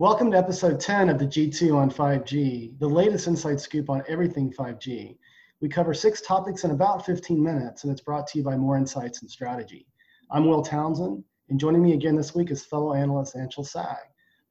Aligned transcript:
Welcome 0.00 0.30
to 0.30 0.38
episode 0.38 0.78
10 0.78 1.08
of 1.08 1.18
the 1.18 1.26
G2 1.26 1.74
on 1.74 1.90
5G, 1.90 2.78
the 2.78 2.88
latest 2.88 3.26
inside 3.26 3.60
scoop 3.60 3.90
on 3.90 4.04
everything 4.06 4.52
5G. 4.52 5.16
We 5.60 5.68
cover 5.68 5.92
six 5.92 6.20
topics 6.20 6.62
in 6.62 6.70
about 6.70 7.04
15 7.04 7.42
minutes, 7.42 7.82
and 7.82 7.90
it's 7.90 8.00
brought 8.00 8.28
to 8.28 8.38
you 8.38 8.44
by 8.44 8.56
Moor 8.56 8.76
Insights 8.76 9.22
and 9.22 9.28
Strategy. 9.28 9.88
I'm 10.30 10.46
Will 10.46 10.62
Townsend, 10.62 11.24
and 11.48 11.58
joining 11.58 11.82
me 11.82 11.94
again 11.94 12.14
this 12.14 12.32
week 12.32 12.52
is 12.52 12.64
fellow 12.64 12.94
analyst 12.94 13.34
Anshel 13.34 13.66
Sag. 13.66 13.96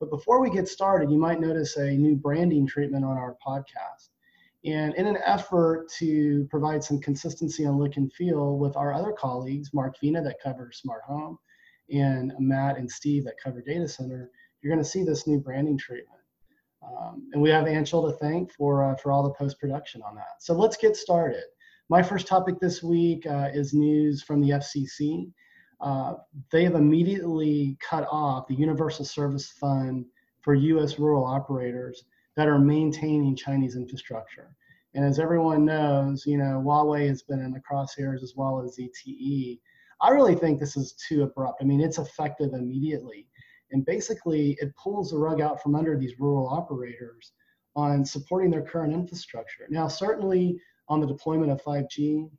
But 0.01 0.09
before 0.09 0.41
we 0.41 0.49
get 0.49 0.67
started, 0.67 1.09
you 1.09 1.17
might 1.17 1.39
notice 1.39 1.77
a 1.77 1.91
new 1.91 2.17
branding 2.17 2.67
treatment 2.67 3.05
on 3.05 3.17
our 3.17 3.37
podcast. 3.41 4.09
And 4.65 4.95
in 4.95 5.07
an 5.07 5.19
effort 5.25 5.89
to 5.99 6.45
provide 6.49 6.83
some 6.83 6.99
consistency 6.99 7.65
on 7.65 7.79
look 7.79 7.95
and 7.95 8.11
feel 8.11 8.57
with 8.57 8.75
our 8.75 8.93
other 8.93 9.13
colleagues, 9.13 9.73
Mark 9.73 9.95
Vena 10.01 10.21
that 10.23 10.41
covers 10.43 10.79
smart 10.81 11.03
home, 11.03 11.39
and 11.89 12.33
Matt 12.37 12.77
and 12.77 12.91
Steve 12.91 13.23
that 13.23 13.39
cover 13.41 13.61
data 13.61 13.87
center, 13.87 14.29
you're 14.67 14.75
going 14.75 14.83
to 14.83 14.89
see 14.89 15.03
this 15.05 15.25
new 15.25 15.39
branding 15.39 15.77
treatment. 15.77 16.19
Um, 16.83 17.29
and 17.31 17.41
we 17.41 17.49
have 17.49 17.65
Anshel 17.65 18.11
to 18.11 18.17
thank 18.17 18.51
for, 18.51 18.83
uh, 18.83 18.95
for 18.97 19.13
all 19.13 19.23
the 19.23 19.33
post 19.33 19.59
production 19.61 20.01
on 20.01 20.13
that. 20.15 20.41
So 20.41 20.53
let's 20.53 20.75
get 20.75 20.97
started. 20.97 21.43
My 21.89 22.03
first 22.03 22.27
topic 22.27 22.59
this 22.59 22.83
week 22.83 23.25
uh, 23.25 23.47
is 23.53 23.73
news 23.73 24.23
from 24.23 24.41
the 24.41 24.49
FCC. 24.49 25.31
Uh, 25.79 26.15
they 26.51 26.65
have 26.65 26.75
immediately 26.75 27.77
cut 27.81 28.05
off 28.11 28.47
the 28.47 28.55
Universal 28.55 29.05
Service 29.05 29.51
Fund 29.51 30.05
for 30.41 30.53
U.S. 30.53 30.99
rural 30.99 31.23
operators 31.23 32.03
that 32.35 32.49
are 32.49 32.59
maintaining 32.59 33.37
Chinese 33.37 33.77
infrastructure. 33.77 34.53
And 34.95 35.05
as 35.05 35.17
everyone 35.17 35.63
knows, 35.63 36.25
you 36.25 36.37
know, 36.37 36.61
Huawei 36.65 37.07
has 37.07 37.21
been 37.21 37.39
in 37.39 37.53
the 37.53 37.61
crosshairs 37.61 38.21
as 38.21 38.33
well 38.35 38.61
as 38.61 38.77
ZTE. 38.77 39.59
I 40.01 40.09
really 40.09 40.35
think 40.35 40.59
this 40.59 40.75
is 40.75 40.93
too 41.07 41.23
abrupt. 41.23 41.61
I 41.61 41.65
mean, 41.65 41.79
it's 41.79 41.99
effective 41.99 42.51
immediately. 42.53 43.27
And 43.71 43.85
basically, 43.85 44.57
it 44.61 44.75
pulls 44.75 45.11
the 45.11 45.17
rug 45.17 45.41
out 45.41 45.61
from 45.61 45.75
under 45.75 45.97
these 45.97 46.19
rural 46.19 46.47
operators 46.47 47.33
on 47.75 48.03
supporting 48.05 48.49
their 48.49 48.61
current 48.61 48.93
infrastructure. 48.93 49.65
Now, 49.69 49.87
certainly 49.87 50.59
on 50.89 50.99
the 51.01 51.07
deployment 51.07 51.51
of 51.51 51.61
5G, 51.63 52.29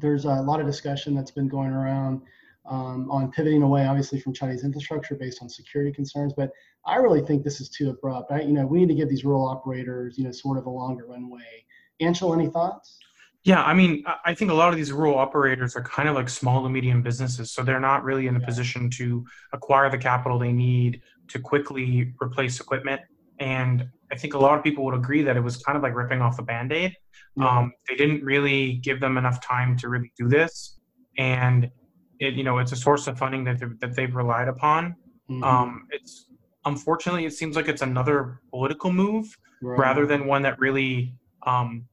there's 0.00 0.24
a 0.24 0.34
lot 0.34 0.60
of 0.60 0.66
discussion 0.66 1.14
that's 1.14 1.30
been 1.30 1.48
going 1.48 1.70
around 1.70 2.22
um, 2.68 3.08
on 3.10 3.30
pivoting 3.30 3.62
away, 3.62 3.86
obviously, 3.86 4.20
from 4.20 4.32
Chinese 4.32 4.64
infrastructure 4.64 5.14
based 5.14 5.40
on 5.42 5.48
security 5.48 5.92
concerns. 5.92 6.32
But 6.36 6.50
I 6.84 6.96
really 6.96 7.22
think 7.22 7.44
this 7.44 7.60
is 7.60 7.68
too 7.68 7.90
abrupt. 7.90 8.32
I, 8.32 8.40
you 8.40 8.52
know, 8.52 8.66
we 8.66 8.80
need 8.80 8.88
to 8.88 8.94
give 8.94 9.08
these 9.08 9.24
rural 9.24 9.46
operators, 9.46 10.18
you 10.18 10.24
know, 10.24 10.32
sort 10.32 10.58
of 10.58 10.66
a 10.66 10.70
longer 10.70 11.06
runway. 11.06 11.64
Anshel, 12.02 12.34
any 12.34 12.48
thoughts? 12.48 12.98
Yeah, 13.46 13.62
I 13.62 13.74
mean, 13.74 14.02
I 14.24 14.34
think 14.34 14.50
a 14.50 14.54
lot 14.54 14.70
of 14.70 14.76
these 14.76 14.90
rural 14.90 15.16
operators 15.16 15.76
are 15.76 15.82
kind 15.82 16.08
of 16.08 16.16
like 16.16 16.28
small 16.28 16.64
to 16.64 16.68
medium 16.68 17.00
businesses, 17.00 17.52
so 17.52 17.62
they're 17.62 17.78
not 17.78 18.02
really 18.02 18.26
in 18.26 18.34
a 18.34 18.40
position 18.40 18.90
to 18.98 19.24
acquire 19.52 19.88
the 19.88 19.98
capital 19.98 20.36
they 20.36 20.52
need 20.52 21.00
to 21.28 21.38
quickly 21.38 22.12
replace 22.20 22.58
equipment. 22.58 23.00
And 23.38 23.88
I 24.10 24.16
think 24.16 24.34
a 24.34 24.38
lot 24.38 24.58
of 24.58 24.64
people 24.64 24.84
would 24.86 24.96
agree 24.96 25.22
that 25.22 25.36
it 25.36 25.40
was 25.40 25.58
kind 25.58 25.76
of 25.76 25.84
like 25.84 25.94
ripping 25.94 26.20
off 26.20 26.40
a 26.40 26.42
band 26.42 26.72
aid. 26.72 26.96
Um, 27.40 27.72
they 27.88 27.94
didn't 27.94 28.24
really 28.24 28.78
give 28.78 28.98
them 28.98 29.16
enough 29.16 29.40
time 29.40 29.76
to 29.78 29.88
really 29.88 30.12
do 30.18 30.28
this, 30.28 30.80
and 31.16 31.70
it, 32.18 32.34
you 32.34 32.42
know, 32.42 32.58
it's 32.58 32.72
a 32.72 32.76
source 32.76 33.06
of 33.06 33.16
funding 33.16 33.44
that 33.44 33.60
that 33.78 33.94
they've 33.94 34.16
relied 34.16 34.48
upon. 34.48 34.96
Mm-hmm. 35.30 35.44
Um, 35.44 35.86
it's 35.92 36.26
unfortunately, 36.64 37.26
it 37.26 37.32
seems 37.32 37.54
like 37.54 37.68
it's 37.68 37.82
another 37.82 38.40
political 38.50 38.92
move 38.92 39.38
right. 39.62 39.78
rather 39.78 40.04
than 40.04 40.26
one 40.26 40.42
that 40.42 40.58
really 40.58 41.14
um, 41.46 41.86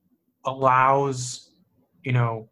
allows 0.45 1.51
you 2.03 2.11
know 2.11 2.49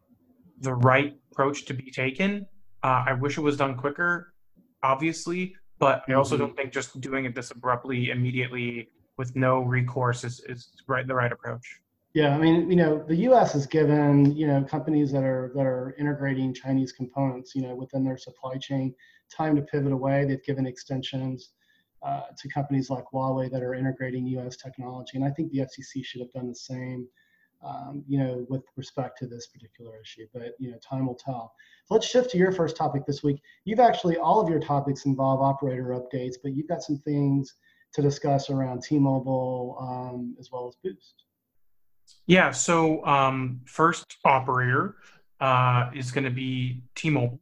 the 0.60 0.74
right 0.74 1.16
approach 1.30 1.64
to 1.66 1.74
be 1.74 1.90
taken. 1.90 2.46
Uh, 2.82 3.04
I 3.06 3.12
wish 3.12 3.38
it 3.38 3.40
was 3.40 3.56
done 3.56 3.76
quicker, 3.76 4.34
obviously, 4.82 5.54
but 5.78 6.02
I 6.08 6.14
also 6.14 6.34
mm-hmm. 6.34 6.44
don't 6.44 6.56
think 6.56 6.72
just 6.72 7.00
doing 7.00 7.24
it 7.24 7.34
this 7.34 7.50
abruptly, 7.50 8.10
immediately, 8.10 8.88
with 9.18 9.34
no 9.36 9.60
recourse 9.60 10.24
is, 10.24 10.40
is 10.48 10.70
right 10.86 11.06
the 11.06 11.14
right 11.14 11.32
approach. 11.32 11.80
Yeah, 12.14 12.34
I 12.34 12.38
mean, 12.38 12.70
you 12.70 12.76
know, 12.76 13.02
the 13.02 13.16
U.S. 13.28 13.54
has 13.54 13.66
given 13.66 14.36
you 14.36 14.46
know 14.46 14.62
companies 14.62 15.10
that 15.12 15.24
are 15.24 15.52
that 15.54 15.64
are 15.66 15.94
integrating 15.98 16.52
Chinese 16.52 16.92
components, 16.92 17.54
you 17.54 17.62
know, 17.62 17.74
within 17.74 18.04
their 18.04 18.18
supply 18.18 18.56
chain, 18.56 18.94
time 19.34 19.56
to 19.56 19.62
pivot 19.62 19.92
away. 19.92 20.24
They've 20.24 20.44
given 20.44 20.66
extensions 20.66 21.50
uh, 22.02 22.22
to 22.36 22.48
companies 22.48 22.90
like 22.90 23.04
Huawei 23.12 23.50
that 23.50 23.62
are 23.62 23.74
integrating 23.74 24.26
U.S. 24.26 24.56
technology, 24.56 25.16
and 25.16 25.24
I 25.24 25.30
think 25.30 25.52
the 25.52 25.60
FCC 25.60 26.04
should 26.04 26.20
have 26.20 26.32
done 26.32 26.48
the 26.48 26.54
same 26.54 27.08
um, 27.64 28.04
you 28.08 28.18
know, 28.18 28.46
with 28.48 28.62
respect 28.76 29.18
to 29.18 29.26
this 29.26 29.46
particular 29.46 30.00
issue. 30.00 30.26
But 30.32 30.54
you 30.58 30.70
know, 30.70 30.78
time 30.78 31.06
will 31.06 31.14
tell. 31.14 31.52
So 31.84 31.94
let's 31.94 32.06
shift 32.06 32.30
to 32.30 32.38
your 32.38 32.52
first 32.52 32.76
topic 32.76 33.06
this 33.06 33.22
week. 33.22 33.40
You've 33.64 33.80
actually 33.80 34.16
all 34.16 34.40
of 34.40 34.48
your 34.48 34.60
topics 34.60 35.04
involve 35.06 35.40
operator 35.40 35.98
updates, 35.98 36.34
but 36.42 36.54
you've 36.54 36.68
got 36.68 36.82
some 36.82 36.98
things 36.98 37.54
to 37.94 38.02
discuss 38.02 38.50
around 38.50 38.82
T-Mobile 38.82 39.76
um, 39.80 40.34
as 40.40 40.50
well 40.50 40.66
as 40.66 40.76
Boost. 40.82 41.24
Yeah. 42.26 42.50
So 42.50 43.04
um, 43.04 43.60
first 43.66 44.16
operator 44.24 44.96
uh, 45.40 45.90
is 45.94 46.10
going 46.10 46.24
to 46.24 46.30
be 46.30 46.82
T-Mobile, 46.94 47.40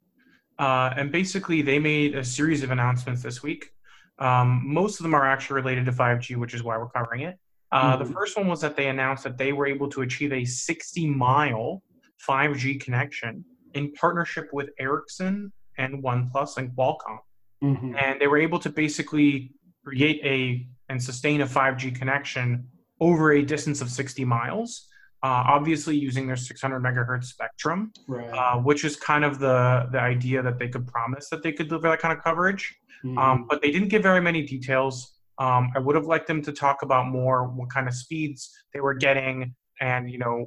uh, 0.58 0.94
and 0.96 1.12
basically 1.12 1.62
they 1.62 1.78
made 1.78 2.14
a 2.14 2.24
series 2.24 2.62
of 2.62 2.70
announcements 2.70 3.22
this 3.22 3.42
week. 3.42 3.72
Um, 4.18 4.62
most 4.66 5.00
of 5.00 5.04
them 5.04 5.14
are 5.14 5.26
actually 5.26 5.56
related 5.56 5.86
to 5.86 5.92
5G, 5.92 6.36
which 6.36 6.52
is 6.52 6.62
why 6.62 6.76
we're 6.76 6.90
covering 6.90 7.22
it. 7.22 7.38
Uh, 7.72 7.96
mm-hmm. 7.96 8.04
The 8.04 8.12
first 8.12 8.36
one 8.36 8.48
was 8.48 8.60
that 8.60 8.76
they 8.76 8.88
announced 8.88 9.24
that 9.24 9.38
they 9.38 9.52
were 9.52 9.66
able 9.66 9.88
to 9.90 10.02
achieve 10.02 10.32
a 10.32 10.44
60 10.44 11.06
mile 11.06 11.82
5G 12.28 12.80
connection 12.80 13.44
in 13.74 13.92
partnership 13.92 14.48
with 14.52 14.70
Ericsson 14.78 15.52
and 15.78 16.02
OnePlus 16.02 16.56
and 16.56 16.70
Qualcomm. 16.76 17.18
Mm-hmm. 17.62 17.96
And 17.96 18.20
they 18.20 18.26
were 18.26 18.38
able 18.38 18.58
to 18.58 18.70
basically 18.70 19.52
create 19.84 20.20
a 20.24 20.66
and 20.88 21.02
sustain 21.02 21.40
a 21.42 21.46
5G 21.46 21.94
connection 21.94 22.66
over 23.00 23.32
a 23.32 23.42
distance 23.42 23.80
of 23.80 23.90
60 23.90 24.24
miles. 24.24 24.86
Uh, 25.22 25.44
obviously, 25.46 25.94
using 25.96 26.26
their 26.26 26.36
600 26.36 26.82
megahertz 26.82 27.24
spectrum, 27.24 27.92
right. 28.08 28.30
uh, 28.30 28.56
which 28.56 28.84
is 28.84 28.96
kind 28.96 29.22
of 29.22 29.38
the 29.38 29.86
the 29.92 30.00
idea 30.00 30.42
that 30.42 30.58
they 30.58 30.66
could 30.66 30.86
promise 30.86 31.28
that 31.28 31.42
they 31.42 31.52
could 31.52 31.68
deliver 31.68 31.90
that 31.90 32.00
kind 32.00 32.16
of 32.16 32.24
coverage. 32.24 32.74
Mm-hmm. 33.04 33.18
Um, 33.18 33.46
but 33.48 33.60
they 33.60 33.70
didn't 33.70 33.88
give 33.88 34.02
very 34.02 34.22
many 34.22 34.42
details. 34.42 35.19
Um, 35.40 35.72
I 35.74 35.78
would 35.78 35.96
have 35.96 36.04
liked 36.04 36.26
them 36.26 36.42
to 36.42 36.52
talk 36.52 36.82
about 36.82 37.08
more 37.08 37.48
what 37.48 37.70
kind 37.70 37.88
of 37.88 37.94
speeds 37.94 38.50
they 38.74 38.80
were 38.80 38.92
getting, 38.92 39.54
and 39.80 40.10
you 40.10 40.18
know, 40.18 40.46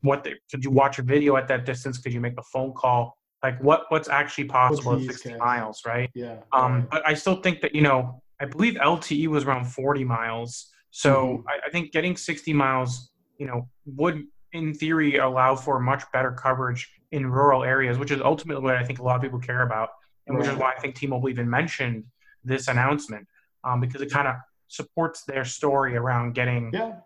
what 0.00 0.24
they 0.24 0.34
could 0.50 0.64
you 0.64 0.70
watch 0.70 0.98
a 0.98 1.02
video 1.02 1.36
at 1.36 1.46
that 1.48 1.64
distance? 1.64 1.98
Could 1.98 2.12
you 2.12 2.20
make 2.20 2.34
a 2.36 2.42
phone 2.42 2.72
call? 2.72 3.16
Like 3.44 3.62
what 3.62 3.84
what's 3.90 4.08
actually 4.08 4.44
possible 4.44 4.94
at 4.94 5.02
60 5.02 5.36
miles, 5.36 5.82
right? 5.86 6.10
Yeah. 6.14 6.38
Um, 6.52 6.72
right. 6.72 6.90
but 6.90 7.08
I 7.08 7.14
still 7.14 7.36
think 7.36 7.60
that 7.60 7.76
you 7.76 7.80
know, 7.80 8.20
I 8.40 8.46
believe 8.46 8.74
LTE 8.74 9.28
was 9.28 9.44
around 9.44 9.66
40 9.66 10.02
miles, 10.02 10.72
so 10.90 11.38
mm-hmm. 11.38 11.48
I, 11.48 11.68
I 11.68 11.70
think 11.70 11.92
getting 11.92 12.16
60 12.16 12.52
miles, 12.52 13.12
you 13.38 13.46
know, 13.46 13.68
would 13.86 14.24
in 14.52 14.74
theory 14.74 15.18
allow 15.18 15.54
for 15.54 15.78
much 15.78 16.02
better 16.12 16.32
coverage 16.32 16.90
in 17.12 17.24
rural 17.30 17.62
areas, 17.62 17.98
which 17.98 18.10
is 18.10 18.20
ultimately 18.20 18.64
what 18.64 18.76
I 18.76 18.84
think 18.84 18.98
a 18.98 19.02
lot 19.04 19.14
of 19.14 19.22
people 19.22 19.38
care 19.38 19.62
about, 19.62 19.90
and 20.26 20.36
right. 20.36 20.42
which 20.42 20.52
is 20.52 20.58
why 20.58 20.72
I 20.76 20.80
think 20.80 20.96
T-Mobile 20.96 21.28
even 21.28 21.48
mentioned 21.48 22.04
this 22.44 22.66
announcement 22.66 23.26
um, 23.64 23.80
because 23.80 24.00
it 24.00 24.10
kind 24.10 24.28
of 24.28 24.36
supports 24.68 25.24
their 25.24 25.44
story 25.44 25.96
around 25.96 26.34
getting 26.34 26.70
yeah. 26.72 26.96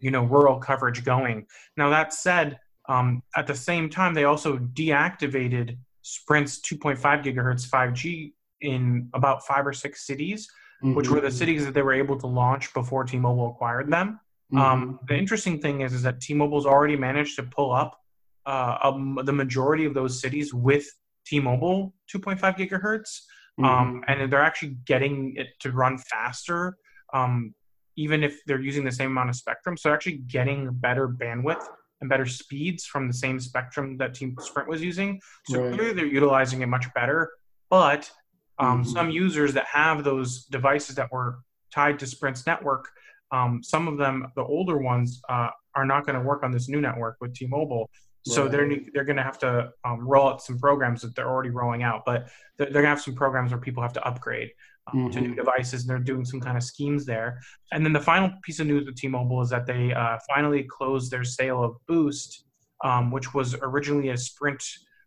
you 0.00 0.10
know 0.10 0.24
rural 0.24 0.58
coverage 0.58 1.04
going. 1.04 1.46
Now 1.76 1.90
that 1.90 2.12
said, 2.12 2.58
um, 2.88 3.22
at 3.36 3.46
the 3.46 3.54
same 3.54 3.88
time 3.88 4.14
they 4.14 4.24
also 4.24 4.58
deactivated 4.58 5.76
Sprint's 6.02 6.60
2.5 6.60 6.98
gigahertz 7.24 7.68
5G 7.68 8.32
in 8.60 9.08
about 9.14 9.46
five 9.46 9.66
or 9.66 9.72
six 9.72 10.06
cities, 10.06 10.48
mm-hmm. 10.82 10.94
which 10.94 11.08
were 11.08 11.20
the 11.20 11.30
cities 11.30 11.64
that 11.64 11.74
they 11.74 11.82
were 11.82 11.94
able 11.94 12.18
to 12.18 12.26
launch 12.26 12.72
before 12.74 13.04
T-Mobile 13.04 13.50
acquired 13.50 13.90
them. 13.90 14.20
Mm-hmm. 14.52 14.58
Um, 14.58 15.00
the 15.08 15.16
interesting 15.16 15.60
thing 15.60 15.80
is, 15.80 15.92
is 15.92 16.02
that 16.02 16.20
T-Mobile's 16.20 16.66
already 16.66 16.96
managed 16.96 17.36
to 17.36 17.42
pull 17.42 17.72
up 17.72 18.00
uh, 18.46 18.78
um, 18.82 19.18
the 19.24 19.32
majority 19.32 19.84
of 19.84 19.94
those 19.94 20.20
cities 20.20 20.52
with 20.52 20.86
T-Mobile 21.26 21.94
2.5 22.14 22.58
gigahertz. 22.58 23.22
Um, 23.58 23.64
mm-hmm. 23.64 23.96
Um, 23.96 24.04
and 24.08 24.32
they're 24.32 24.42
actually 24.42 24.76
getting 24.84 25.34
it 25.36 25.48
to 25.60 25.72
run 25.72 25.98
faster, 25.98 26.76
um, 27.12 27.54
even 27.96 28.24
if 28.24 28.40
they're 28.46 28.60
using 28.60 28.84
the 28.84 28.92
same 28.92 29.10
amount 29.10 29.30
of 29.30 29.36
spectrum. 29.36 29.76
So 29.76 29.88
they're 29.88 29.94
actually 29.94 30.18
getting 30.26 30.70
better 30.72 31.08
bandwidth 31.08 31.64
and 32.00 32.10
better 32.10 32.26
speeds 32.26 32.84
from 32.84 33.06
the 33.06 33.14
same 33.14 33.38
spectrum 33.38 33.96
that 33.98 34.14
Team 34.14 34.34
Sprint 34.40 34.68
was 34.68 34.82
using. 34.82 35.20
So 35.46 35.62
right. 35.62 35.74
clearly 35.74 35.94
they're 35.94 36.06
utilizing 36.06 36.62
it 36.62 36.66
much 36.66 36.92
better. 36.94 37.30
But 37.70 38.10
um, 38.58 38.82
mm-hmm. 38.82 38.90
some 38.90 39.10
users 39.10 39.54
that 39.54 39.66
have 39.66 40.04
those 40.04 40.44
devices 40.46 40.96
that 40.96 41.10
were 41.12 41.38
tied 41.72 41.98
to 42.00 42.06
Sprint's 42.06 42.46
network, 42.46 42.88
um, 43.32 43.62
some 43.62 43.88
of 43.88 43.98
them, 43.98 44.28
the 44.36 44.42
older 44.42 44.78
ones, 44.78 45.20
uh, 45.28 45.48
are 45.74 45.84
not 45.84 46.06
going 46.06 46.16
to 46.16 46.24
work 46.24 46.42
on 46.42 46.52
this 46.52 46.68
new 46.68 46.80
network 46.80 47.16
with 47.20 47.34
T-Mobile. 47.34 47.90
So 48.26 48.42
right. 48.42 48.50
they're 48.50 48.80
they're 48.92 49.04
going 49.04 49.16
to 49.16 49.22
have 49.22 49.38
to 49.40 49.70
um, 49.84 50.00
roll 50.00 50.28
out 50.30 50.42
some 50.42 50.58
programs 50.58 51.02
that 51.02 51.14
they're 51.14 51.28
already 51.28 51.50
rolling 51.50 51.82
out, 51.82 52.04
but 52.06 52.28
they're, 52.56 52.66
they're 52.66 52.82
going 52.82 52.84
to 52.84 52.88
have 52.88 53.02
some 53.02 53.14
programs 53.14 53.50
where 53.50 53.60
people 53.60 53.82
have 53.82 53.92
to 53.94 54.06
upgrade 54.06 54.50
um, 54.86 54.98
mm-hmm. 54.98 55.10
to 55.10 55.20
new 55.20 55.28
mm-hmm. 55.28 55.36
devices, 55.36 55.82
and 55.82 55.90
they're 55.90 55.98
doing 55.98 56.24
some 56.24 56.40
kind 56.40 56.56
of 56.56 56.62
schemes 56.62 57.04
there. 57.04 57.40
And 57.72 57.84
then 57.84 57.92
the 57.92 58.00
final 58.00 58.30
piece 58.42 58.60
of 58.60 58.66
news 58.66 58.86
with 58.86 58.96
T-Mobile 58.96 59.42
is 59.42 59.50
that 59.50 59.66
they 59.66 59.92
uh, 59.92 60.18
finally 60.26 60.62
closed 60.62 61.10
their 61.10 61.24
sale 61.24 61.62
of 61.62 61.76
Boost, 61.86 62.44
um, 62.82 63.10
which 63.10 63.34
was 63.34 63.54
originally 63.60 64.08
a 64.08 64.16
Sprint 64.16 64.64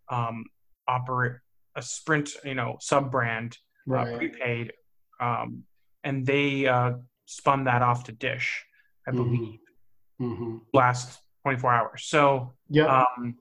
um, 0.09 0.45
operate 0.87 1.33
a 1.75 1.81
Sprint 1.81 2.31
you 2.43 2.55
know 2.55 2.77
sub 2.79 3.11
brand 3.11 3.57
uh, 3.89 3.93
right. 3.93 4.13
uh, 4.13 4.17
prepaid. 4.17 4.73
Um, 5.19 5.63
and 6.03 6.25
they 6.25 6.67
uh, 6.67 6.93
spun 7.25 7.63
that 7.65 7.81
off 7.81 8.03
to 8.05 8.11
Dish, 8.11 8.63
I 9.07 9.11
Mm-hmm. 9.11 9.23
believe, 9.23 10.61
last 10.73 11.19
24 11.47 11.73
hours. 11.73 12.03
So 12.05 12.53
Yeah. 12.69 13.03
um, 13.17 13.35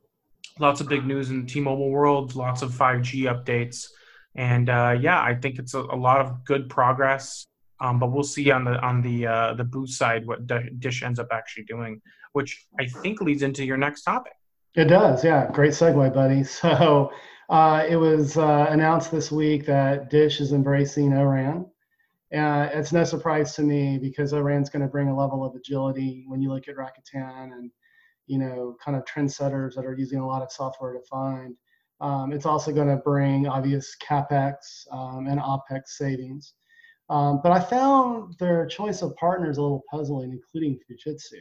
lots 0.61 0.81
of 0.81 0.89
big 0.89 1.05
news 1.05 1.31
in 1.31 1.45
T-Mobile 1.47 1.91
world, 1.91 2.37
lots 2.37 2.63
of 2.63 2.71
5G 2.73 3.25
updates, 3.25 3.87
and 4.37 4.69
uh, 4.71 4.97
yeah, 5.01 5.21
I 5.21 5.35
think 5.35 5.59
it's 5.59 5.75
a, 5.75 5.81
a 5.81 5.97
lot 5.97 6.21
of 6.21 6.45
good 6.45 6.69
progress. 6.69 7.47
Um, 7.81 7.99
but 7.99 8.13
we'll 8.13 8.23
see 8.23 8.51
on 8.51 8.65
the 8.65 8.79
on 8.81 9.03
the 9.03 9.27
uh, 9.27 9.55
the 9.55 9.65
boost 9.65 9.99
side 9.99 10.27
what 10.27 10.47
D- 10.47 10.71
Dish 10.79 11.03
ends 11.03 11.19
up 11.19 11.29
actually 11.31 11.65
doing, 11.65 12.01
which 12.33 12.65
I 12.81 12.87
think 12.87 13.21
leads 13.21 13.43
into 13.43 13.65
your 13.67 13.77
next 13.77 14.03
topic. 14.03 14.33
It 14.75 14.85
does, 14.87 15.25
yeah. 15.25 15.51
Great 15.53 15.73
segue, 15.73 16.15
buddy. 16.15 16.43
So 16.61 17.11
uh, 17.51 17.85
it 17.89 17.97
was 17.97 18.37
uh, 18.39 18.67
announced 18.71 19.11
this 19.11 19.31
week 19.33 19.67
that 19.67 20.11
Dish 20.11 20.41
is 20.41 20.53
embracing 20.53 21.13
ORAN. 21.13 21.67
Uh, 22.35 22.69
it's 22.73 22.93
no 22.93 23.05
surprise 23.05 23.55
to 23.57 23.63
me 23.63 23.99
because 23.99 24.33
ORAN's 24.33 24.71
going 24.71 24.83
to 24.83 24.89
bring 24.89 25.09
a 25.09 25.17
level 25.17 25.45
of 25.45 25.55
agility 25.55 26.25
when 26.29 26.41
you 26.43 26.51
look 26.53 26.67
at 26.69 26.77
Rakuten 26.77 27.53
and 27.53 27.71
you 28.27 28.39
know 28.39 28.77
kind 28.85 28.97
of 28.97 29.05
trendsetters 29.05 29.75
that 29.75 29.85
are 29.85 29.97
using 29.97 30.19
a 30.19 30.27
lot 30.27 30.43
of 30.43 30.53
software 30.53 30.93
defined. 30.93 31.57
Um, 32.01 32.33
it's 32.33 32.47
also 32.47 32.73
going 32.73 32.89
to 32.89 32.97
bring 32.97 33.47
obvious 33.49 33.97
capex 34.03 34.55
um, 34.93 35.27
and 35.29 35.41
opex 35.41 35.89
savings. 35.89 36.53
Um, 37.09 37.41
but 37.43 37.53
I 37.53 37.61
found 37.61 38.35
their 38.39 38.67
choice 38.67 39.01
of 39.03 39.17
partners 39.17 39.59
a 39.59 39.63
little 39.63 39.85
puzzling, 39.91 40.33
including 40.33 40.79
Fujitsu. 40.79 41.41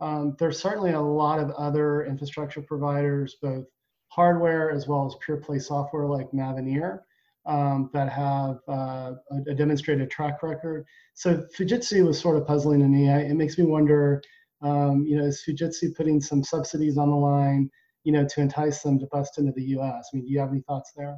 Um, 0.00 0.34
there's 0.38 0.58
certainly 0.58 0.92
a 0.92 1.00
lot 1.00 1.38
of 1.38 1.50
other 1.52 2.04
infrastructure 2.06 2.62
providers, 2.62 3.36
both 3.42 3.66
hardware 4.08 4.70
as 4.70 4.86
well 4.86 5.06
as 5.06 5.14
pure 5.24 5.38
play 5.38 5.58
software 5.58 6.06
like 6.06 6.30
Mavenir, 6.32 7.00
um, 7.46 7.90
that 7.92 8.08
have 8.08 8.58
uh, 8.68 9.14
a, 9.30 9.50
a, 9.50 9.54
demonstrated 9.54 10.10
track 10.10 10.42
record. 10.42 10.84
So 11.14 11.44
Fujitsu 11.56 12.06
was 12.06 12.18
sort 12.18 12.36
of 12.36 12.46
puzzling 12.46 12.80
to 12.80 12.86
me. 12.86 13.10
I, 13.10 13.20
it 13.20 13.34
makes 13.34 13.58
me 13.58 13.64
wonder, 13.64 14.22
um, 14.62 15.04
you 15.06 15.16
know, 15.16 15.24
is 15.24 15.42
Fujitsu 15.46 15.94
putting 15.96 16.20
some 16.20 16.42
subsidies 16.42 16.98
on 16.98 17.10
the 17.10 17.16
line, 17.16 17.70
you 18.04 18.12
know, 18.12 18.26
to 18.26 18.40
entice 18.40 18.82
them 18.82 18.98
to 18.98 19.06
bust 19.06 19.38
into 19.38 19.52
the 19.52 19.64
U.S.? 19.76 20.10
I 20.12 20.16
mean, 20.16 20.26
do 20.26 20.32
you 20.32 20.40
have 20.40 20.50
any 20.50 20.62
thoughts 20.62 20.92
there? 20.96 21.16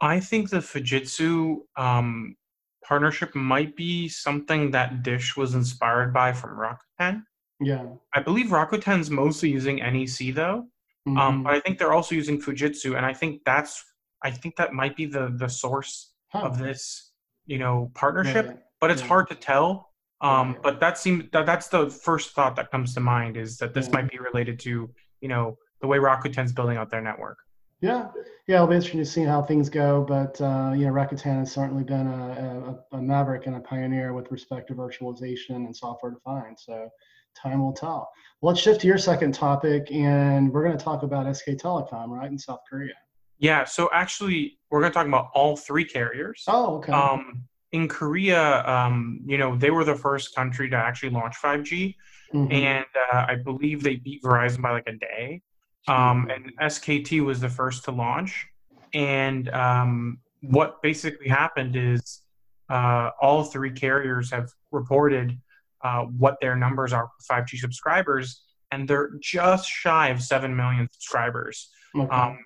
I 0.00 0.20
think 0.20 0.50
the 0.50 0.58
Fujitsu 0.58 1.58
um, 1.76 2.36
partnership 2.84 3.34
might 3.34 3.76
be 3.76 4.08
something 4.08 4.70
that 4.72 5.02
Dish 5.02 5.36
was 5.36 5.54
inspired 5.54 6.12
by 6.12 6.32
from 6.32 6.58
Rakuten. 6.58 7.22
Yeah. 7.60 7.86
I 8.14 8.20
believe 8.20 8.46
Rakuten's 8.46 9.10
mostly 9.10 9.50
using 9.50 9.76
NEC 9.76 10.34
though, 10.34 10.66
mm-hmm. 11.08 11.16
um, 11.16 11.42
but 11.42 11.54
I 11.54 11.60
think 11.60 11.78
they're 11.78 11.92
also 11.92 12.14
using 12.14 12.40
Fujitsu, 12.40 12.96
and 12.96 13.06
I 13.06 13.14
think 13.14 13.42
that's 13.44 13.84
I 14.22 14.30
think 14.30 14.56
that 14.56 14.72
might 14.72 14.96
be 14.96 15.06
the 15.06 15.34
the 15.36 15.48
source 15.48 16.12
huh. 16.28 16.40
of 16.40 16.58
this 16.58 17.12
you 17.46 17.58
know 17.58 17.90
partnership. 17.94 18.46
Right. 18.46 18.58
But 18.80 18.90
it's 18.90 19.02
Yeah. 19.02 19.08
hard 19.08 19.28
to 19.28 19.34
tell. 19.34 19.93
Um, 20.24 20.56
But 20.62 20.80
that 20.80 20.96
seems 20.98 21.24
that, 21.32 21.44
that's 21.46 21.68
the 21.68 21.90
first 21.90 22.34
thought 22.34 22.56
that 22.56 22.70
comes 22.70 22.94
to 22.94 23.00
mind 23.00 23.36
is 23.36 23.58
that 23.58 23.74
this 23.74 23.86
Yeah. 23.86 23.92
might 23.96 24.10
be 24.10 24.18
related 24.18 24.58
to 24.60 24.90
you 25.20 25.28
know 25.28 25.58
the 25.80 25.86
way 25.86 25.98
Rakuten's 25.98 26.52
building 26.52 26.76
out 26.78 26.88
their 26.90 27.02
network. 27.02 27.38
Yeah, 27.80 28.08
yeah, 28.46 28.56
it'll 28.56 28.68
be 28.68 28.76
interesting 28.76 29.00
to 29.00 29.06
see 29.06 29.24
how 29.24 29.42
things 29.42 29.68
go. 29.68 30.02
But 30.08 30.40
uh, 30.40 30.72
you 30.74 30.86
know, 30.86 30.92
Rakuten 30.92 31.38
has 31.40 31.52
certainly 31.52 31.84
been 31.84 32.06
a, 32.06 32.78
a, 32.92 32.96
a 32.96 33.02
maverick 33.02 33.46
and 33.46 33.56
a 33.56 33.60
pioneer 33.60 34.14
with 34.14 34.30
respect 34.30 34.68
to 34.68 34.74
virtualization 34.74 35.56
and 35.66 35.76
software 35.76 36.12
defined. 36.12 36.58
So 36.58 36.88
time 37.36 37.60
will 37.62 37.72
tell. 37.74 38.10
Let's 38.40 38.60
shift 38.60 38.80
to 38.82 38.86
your 38.86 38.96
second 38.96 39.34
topic, 39.34 39.90
and 39.90 40.50
we're 40.52 40.64
going 40.64 40.78
to 40.78 40.82
talk 40.82 41.02
about 41.02 41.24
SK 41.36 41.48
Telecom, 41.62 42.08
right, 42.08 42.30
in 42.30 42.38
South 42.38 42.60
Korea. 42.70 42.94
Yeah. 43.38 43.64
So 43.64 43.90
actually, 43.92 44.58
we're 44.70 44.80
going 44.80 44.92
to 44.92 44.94
talk 44.94 45.06
about 45.06 45.28
all 45.34 45.56
three 45.56 45.84
carriers. 45.84 46.44
Oh, 46.46 46.76
okay. 46.76 46.92
Um, 46.92 47.44
in 47.74 47.88
Korea, 47.88 48.64
um, 48.68 49.18
you 49.26 49.36
know, 49.36 49.56
they 49.56 49.72
were 49.72 49.82
the 49.82 49.96
first 49.96 50.32
country 50.36 50.70
to 50.70 50.76
actually 50.76 51.10
launch 51.10 51.34
5G, 51.42 51.96
Mhm. 52.32 52.52
and 52.52 52.86
uh, 53.12 53.26
I 53.28 53.34
believe 53.34 53.82
they 53.82 53.96
beat 53.96 54.22
Verizon 54.22 54.62
by 54.62 54.70
like 54.70 54.86
a 54.86 54.92
day. 54.92 55.42
Um, 55.88 56.30
and 56.30 56.52
SKT 56.60 57.20
was 57.24 57.40
the 57.40 57.48
first 57.48 57.84
to 57.86 57.90
launch. 57.90 58.46
And 58.94 59.48
um, 59.50 60.18
what 60.40 60.80
basically 60.82 61.28
happened 61.28 61.74
is 61.74 62.22
uh, 62.70 63.10
all 63.20 63.42
three 63.42 63.72
carriers 63.72 64.30
have 64.30 64.48
reported 64.70 65.36
uh, 65.82 66.04
what 66.04 66.36
their 66.40 66.54
numbers 66.56 66.92
are 66.92 67.08
for 67.08 67.34
5G 67.34 67.58
subscribers, 67.58 68.44
and 68.70 68.86
they're 68.88 69.10
just 69.20 69.68
shy 69.68 70.08
of 70.08 70.22
7 70.22 70.54
million 70.54 70.88
subscribers, 70.92 71.70
okay. 71.96 72.08
um, 72.08 72.38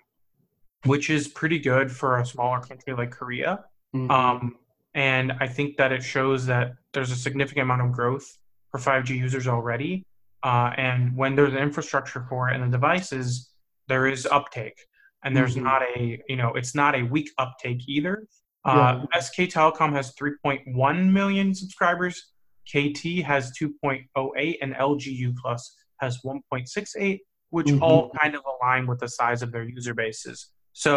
which 0.85 1.09
is 1.11 1.27
pretty 1.27 1.59
good 1.59 1.91
for 1.91 2.17
a 2.17 2.25
smaller 2.25 2.59
country 2.61 2.93
like 2.93 3.11
Korea. 3.11 3.63
Mhm. 3.95 4.09
Um, 4.09 4.55
and 4.99 5.31
I 5.39 5.47
think 5.47 5.77
that 5.77 5.93
it 5.93 6.03
shows 6.03 6.45
that 6.47 6.73
there's 6.93 7.09
a 7.09 7.15
significant 7.15 7.63
amount 7.63 7.81
of 7.83 7.93
growth 7.93 8.27
for 8.69 8.79
5G 8.79 9.11
users 9.17 9.47
already. 9.47 10.03
Uh, 10.43 10.71
and 10.75 11.15
when 11.15 11.35
there's 11.35 11.53
an 11.53 11.59
infrastructure 11.59 12.25
for 12.27 12.49
it 12.49 12.55
and 12.55 12.63
the 12.65 12.77
devices, 12.77 13.53
there 13.87 14.07
is 14.07 14.25
uptake. 14.25 14.77
And 15.23 15.33
there's 15.35 15.55
Mhm. 15.55 15.63
not 15.63 15.81
a, 15.83 16.21
you 16.27 16.35
know, 16.35 16.49
it's 16.59 16.75
not 16.75 16.95
a 16.95 17.03
weak 17.03 17.29
uptake 17.37 17.81
either. 17.87 18.27
Uh, 18.65 19.05
SK 19.13 19.47
Telecom 19.47 19.93
has 19.93 20.13
3.1 20.15 21.13
million 21.13 21.55
subscribers. 21.55 22.33
KT 22.65 23.21
has 23.21 23.53
2.08, 23.57 24.57
and 24.61 24.73
LGU 24.75 25.33
Plus 25.41 25.61
has 26.01 26.19
1.68, 26.25 27.21
which 27.51 27.67
Mhm. 27.67 27.81
all 27.81 28.11
kind 28.21 28.35
of 28.35 28.43
align 28.45 28.85
with 28.85 28.99
the 28.99 29.07
size 29.07 29.41
of 29.41 29.53
their 29.53 29.63
user 29.63 29.93
bases. 29.93 30.51
So, 30.73 30.95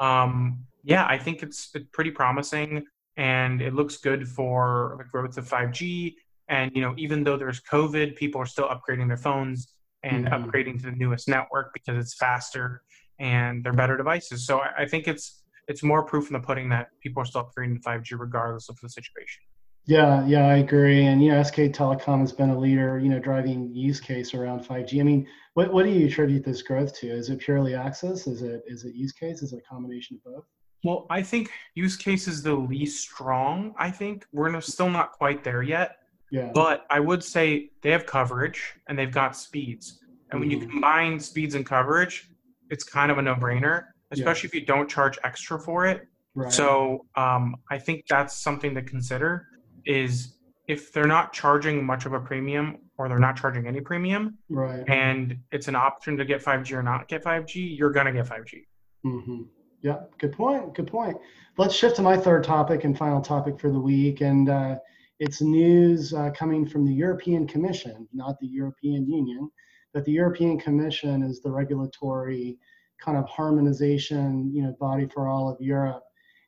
yeah. 0.00 0.22
um, 0.22 0.66
yeah, 0.82 1.06
I 1.06 1.18
think 1.18 1.44
it's 1.44 1.72
pretty 1.92 2.10
promising 2.10 2.84
and 3.18 3.60
it 3.60 3.74
looks 3.74 3.96
good 3.98 4.26
for 4.28 4.94
the 4.96 5.04
growth 5.04 5.36
of 5.36 5.46
5G. 5.46 6.14
And, 6.48 6.70
you 6.74 6.80
know, 6.80 6.94
even 6.96 7.24
though 7.24 7.36
there's 7.36 7.60
COVID, 7.60 8.16
people 8.16 8.40
are 8.40 8.46
still 8.46 8.68
upgrading 8.68 9.08
their 9.08 9.18
phones 9.18 9.74
and 10.04 10.26
Mhm. 10.26 10.32
upgrading 10.32 10.80
to 10.80 10.86
the 10.90 10.96
newest 10.96 11.28
network 11.28 11.74
because 11.74 11.98
it's 11.98 12.14
faster 12.14 12.82
and 13.18 13.64
they're 13.64 13.72
better 13.72 13.96
devices. 13.96 14.46
So 14.46 14.60
I, 14.60 14.82
I 14.82 14.86
think 14.86 15.08
it's 15.08 15.42
it's 15.66 15.82
more 15.82 16.02
proof 16.02 16.28
in 16.28 16.32
the 16.32 16.40
pudding 16.40 16.70
that 16.70 16.86
people 17.02 17.20
are 17.20 17.26
still 17.26 17.44
upgrading 17.44 17.74
to 17.74 17.80
5G 17.80 18.18
regardless 18.18 18.70
of 18.70 18.78
the 18.80 18.88
situation. 18.88 19.42
Yeah, 19.84 20.24
yeah, 20.26 20.46
I 20.46 20.58
agree. 20.58 21.04
And 21.04 21.22
you 21.22 21.30
know, 21.30 21.42
SK 21.42 21.72
Telecom 21.72 22.20
has 22.20 22.32
been 22.32 22.50
a 22.50 22.58
leader, 22.58 22.98
you 22.98 23.10
know, 23.10 23.18
driving 23.18 23.74
use 23.74 24.00
case 24.00 24.32
around 24.32 24.64
5G. 24.64 25.00
I 25.00 25.02
mean, 25.02 25.26
what 25.54 25.72
what 25.74 25.84
do 25.84 25.90
you 25.90 26.06
attribute 26.06 26.44
this 26.44 26.62
growth 26.62 26.94
to? 27.00 27.08
Is 27.08 27.28
it 27.28 27.40
purely 27.40 27.74
access? 27.74 28.26
Is 28.26 28.42
it 28.42 28.62
is 28.66 28.84
it 28.84 28.94
use 28.94 29.12
case? 29.12 29.42
Is 29.42 29.52
it 29.52 29.58
a 29.58 29.68
combination 29.68 30.16
of 30.16 30.32
both? 30.32 30.44
Well, 30.84 31.06
I 31.10 31.22
think 31.22 31.50
use 31.74 31.96
case 31.96 32.28
is 32.28 32.42
the 32.42 32.54
least 32.54 33.02
strong. 33.02 33.74
I 33.78 33.90
think 33.90 34.24
we're 34.32 34.50
no- 34.50 34.60
still 34.60 34.90
not 34.90 35.12
quite 35.12 35.42
there 35.44 35.62
yet. 35.62 35.96
Yeah. 36.30 36.50
But 36.54 36.86
I 36.90 37.00
would 37.00 37.24
say 37.24 37.70
they 37.82 37.90
have 37.90 38.04
coverage 38.06 38.74
and 38.86 38.98
they've 38.98 39.10
got 39.12 39.36
speeds. 39.36 40.04
And 40.30 40.40
when 40.40 40.50
you 40.50 40.58
Mhm. 40.58 40.70
combine 40.70 41.20
speeds 41.20 41.54
and 41.54 41.64
coverage, 41.64 42.30
it's 42.70 42.84
kind 42.84 43.10
of 43.10 43.16
a 43.18 43.22
no 43.22 43.34
brainer, 43.34 43.86
especially 44.10 44.48
if 44.48 44.54
you 44.54 44.64
don't 44.66 44.88
charge 44.88 45.18
extra 45.24 45.58
for 45.58 45.86
it. 45.86 46.06
right. 46.34 46.52
So 46.52 47.06
um, 47.16 47.56
I 47.70 47.78
think 47.78 48.06
that's 48.08 48.36
something 48.36 48.74
to 48.74 48.82
consider 48.82 49.48
is 49.86 50.36
if 50.68 50.92
they're 50.92 51.06
not 51.06 51.32
charging 51.32 51.84
much 51.84 52.04
of 52.06 52.12
a 52.12 52.20
premium 52.20 52.76
or 52.98 53.08
they're 53.08 53.18
not 53.18 53.36
charging 53.36 53.66
any 53.66 53.80
premium 53.80 54.36
right. 54.50 54.84
and 54.88 55.38
it's 55.50 55.66
an 55.66 55.74
option 55.74 56.16
to 56.18 56.24
get 56.26 56.40
5G 56.42 56.76
or 56.76 56.82
not 56.82 57.08
get 57.08 57.24
5G, 57.24 57.76
you're 57.76 57.90
going 57.90 58.06
to 58.06 58.12
get 58.12 58.26
5G. 58.26 58.66
hmm 59.02 59.42
Yeah, 59.80 60.00
good 60.18 60.32
point. 60.32 60.74
Good 60.74 60.88
point. 60.88 61.16
Let's 61.56 61.74
shift 61.74 61.96
to 61.96 62.02
my 62.02 62.16
third 62.16 62.42
topic 62.42 62.82
and 62.82 62.98
final 62.98 63.20
topic 63.20 63.60
for 63.60 63.70
the 63.70 63.78
week, 63.78 64.22
and 64.22 64.48
uh, 64.48 64.76
it's 65.20 65.40
news 65.40 66.12
uh, 66.12 66.30
coming 66.30 66.66
from 66.66 66.84
the 66.84 66.92
European 66.92 67.46
Commission, 67.46 68.08
not 68.12 68.40
the 68.40 68.48
European 68.48 69.08
Union, 69.08 69.48
but 69.94 70.04
the 70.04 70.12
European 70.12 70.58
Commission 70.58 71.22
is 71.22 71.40
the 71.40 71.50
regulatory 71.50 72.58
kind 73.00 73.16
of 73.16 73.28
harmonization, 73.28 74.50
you 74.52 74.62
know, 74.62 74.74
body 74.80 75.06
for 75.06 75.28
all 75.28 75.48
of 75.48 75.60
Europe. 75.60 76.02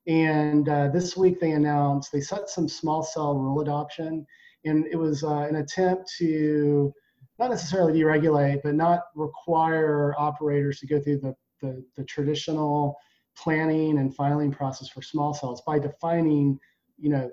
And 0.09 0.69
uh, 0.69 0.89
this 0.89 1.17
week 1.17 1.39
they 1.39 1.53
announced 1.53 2.11
they 2.11 2.21
set 2.21 2.49
some 2.49 2.69
small 2.69 3.05
cell 3.05 3.37
rule 3.39 3.61
adoption, 3.61 4.27
and 4.65 4.87
it 4.87 4.97
was 4.97 5.23
uh, 5.23 5.47
an 5.49 5.57
attempt 5.57 6.11
to 6.19 6.93
not 7.39 7.51
necessarily 7.51 8.01
deregulate, 8.01 8.61
but 8.65 8.75
not 8.75 9.03
require 9.15 10.17
operators 10.19 10.81
to 10.81 10.89
go 10.89 11.01
through 11.01 11.19
the, 11.19 11.35
the, 11.63 11.85
the 11.97 12.05
traditional 12.05 12.97
planning 13.43 13.99
and 13.99 14.15
filing 14.15 14.53
process 14.53 14.89
for 14.89 15.03
small 15.03 15.33
cells 15.35 15.63
by 15.67 15.79
defining, 15.79 16.59
you 16.99 17.11
know, 17.11 17.31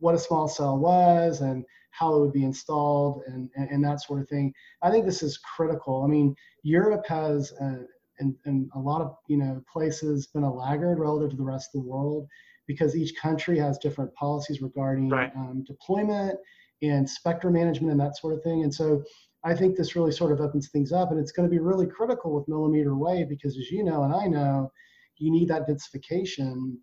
what 0.00 0.14
a 0.14 0.18
small 0.18 0.48
cell 0.48 0.76
was 0.78 1.40
and 1.40 1.64
how 1.90 2.14
it 2.14 2.20
would 2.20 2.32
be 2.32 2.44
installed 2.44 3.22
and, 3.26 3.48
and, 3.56 3.70
and 3.70 3.84
that 3.84 4.00
sort 4.02 4.20
of 4.20 4.28
thing. 4.28 4.52
I 4.82 4.90
think 4.90 5.04
this 5.04 5.22
is 5.22 5.38
critical. 5.38 6.02
I 6.02 6.08
mean, 6.08 6.34
Europe 6.62 7.06
has, 7.06 7.52
uh, 7.60 7.82
in, 8.20 8.36
in 8.46 8.68
a 8.74 8.78
lot 8.78 9.00
of 9.00 9.14
you 9.28 9.36
know 9.36 9.62
places, 9.72 10.26
been 10.26 10.42
a 10.42 10.52
laggard 10.52 10.98
relative 10.98 11.30
to 11.30 11.36
the 11.36 11.50
rest 11.54 11.70
of 11.74 11.82
the 11.82 11.88
world 11.88 12.26
because 12.66 12.96
each 12.96 13.14
country 13.16 13.58
has 13.58 13.78
different 13.78 14.12
policies 14.14 14.60
regarding 14.60 15.08
Right. 15.08 15.32
um, 15.36 15.64
deployment 15.66 16.38
and 16.82 17.08
spectrum 17.08 17.54
management 17.54 17.92
and 17.92 18.00
that 18.00 18.16
sort 18.16 18.34
of 18.34 18.42
thing. 18.42 18.62
And 18.64 18.74
so 18.74 19.02
I 19.44 19.54
think 19.54 19.76
this 19.76 19.96
really 19.96 20.12
sort 20.12 20.32
of 20.32 20.40
opens 20.40 20.68
things 20.68 20.92
up, 20.92 21.10
and 21.10 21.18
it's 21.20 21.32
going 21.32 21.48
to 21.48 21.54
be 21.56 21.60
really 21.60 21.86
critical 21.86 22.34
with 22.34 22.48
millimeter 22.48 22.96
wave 22.96 23.28
because, 23.28 23.56
as 23.56 23.70
you 23.70 23.82
know 23.84 24.02
and 24.02 24.12
I 24.12 24.26
know, 24.26 24.70
you 25.18 25.30
need 25.30 25.48
that 25.48 25.68
densification 25.68 26.76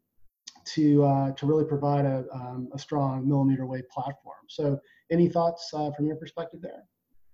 to 0.66 1.04
uh, 1.04 1.32
to 1.32 1.46
really 1.46 1.66
provide 1.66 2.06
a, 2.06 2.26
um, 2.34 2.70
a 2.74 2.80
strong 2.80 3.28
millimeter 3.28 3.66
wave 3.66 3.88
platform. 3.90 4.46
So, 4.50 4.80
any 5.12 5.30
thoughts 5.30 5.70
uh, 5.74 5.92
from 5.92 6.08
your 6.08 6.16
perspective 6.16 6.62
there? 6.62 6.84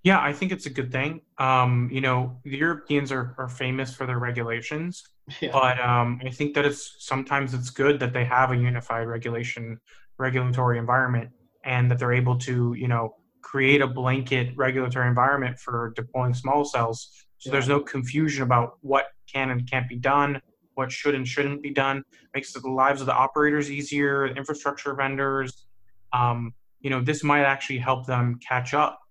Yeah, 0.03 0.19
I 0.19 0.33
think 0.33 0.51
it's 0.51 0.65
a 0.65 0.69
good 0.69 0.91
thing. 0.91 1.21
Um, 1.37 1.87
you 1.91 2.01
know, 2.01 2.39
the 2.43 2.57
Europeans 2.57 3.11
are, 3.11 3.35
are 3.37 3.47
famous 3.47 3.93
for 3.93 4.07
their 4.07 4.17
regulations, 4.17 5.03
yeah. 5.39 5.51
but 5.51 5.79
um, 5.79 6.19
I 6.25 6.31
think 6.31 6.55
that 6.55 6.65
it's 6.65 6.95
sometimes 6.99 7.53
it's 7.53 7.69
good 7.69 7.99
that 7.99 8.11
they 8.11 8.25
have 8.25 8.51
a 8.51 8.55
unified 8.55 9.07
regulation 9.07 9.79
regulatory 10.17 10.79
environment 10.79 11.29
and 11.65 11.89
that 11.91 11.99
they're 11.99 12.13
able 12.13 12.37
to, 12.39 12.73
you 12.73 12.87
know, 12.87 13.15
create 13.41 13.81
a 13.81 13.87
blanket 13.87 14.53
regulatory 14.55 15.07
environment 15.07 15.59
for 15.59 15.93
deploying 15.95 16.33
small 16.33 16.65
cells. 16.65 17.09
So 17.37 17.49
yeah. 17.49 17.53
there's 17.53 17.67
no 17.67 17.79
confusion 17.79 18.43
about 18.43 18.77
what 18.81 19.07
can 19.31 19.51
and 19.51 19.69
can't 19.69 19.87
be 19.87 19.97
done, 19.97 20.41
what 20.81 20.91
should 20.91 21.15
and 21.15 21.27
shouldn't 21.27 21.61
be 21.61 21.71
done. 21.71 22.03
Makes 22.35 22.53
the 22.53 22.67
lives 22.67 23.01
of 23.01 23.07
the 23.07 23.13
operators 23.13 23.71
easier, 23.71 24.27
infrastructure 24.27 24.93
vendors. 24.93 25.67
Um, 26.13 26.53
you 26.79 26.89
know, 26.89 27.01
this 27.01 27.23
might 27.23 27.43
actually 27.43 27.77
help 27.77 28.05
them 28.05 28.39
catch 28.47 28.73
up 28.73 29.01